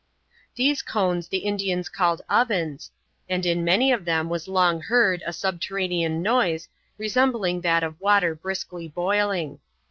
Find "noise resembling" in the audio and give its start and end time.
6.23-7.61